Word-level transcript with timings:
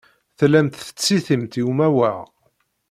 Tellamt 0.37 0.75
tettsitimt 0.79 1.53
i 1.59 1.61
umawaɣ. 1.69 2.19